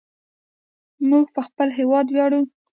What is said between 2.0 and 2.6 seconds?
ویاړو.